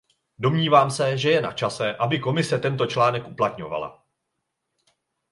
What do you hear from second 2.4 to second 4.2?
tento článek uplatňovala.